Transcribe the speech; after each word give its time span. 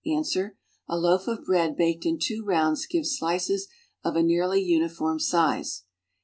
Ans. 0.03 0.35
A 0.35 0.97
loaf 0.97 1.27
of 1.27 1.43
bread 1.45 1.77
baked 1.77 2.05
ui 2.07 2.17
Uvo 2.17 2.43
rounds 2.47 2.87
gi\es 2.87 3.15
slices 3.19 3.67
of 4.03 4.15
a 4.15 4.23
nearly 4.23 4.59
uniform 4.59 5.19
size. 5.19 5.83